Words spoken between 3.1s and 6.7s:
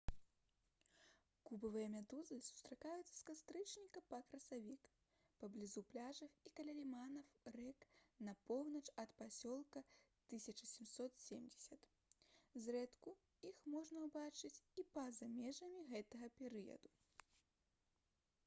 з кастрычніка па красавік паблізу пляжаў і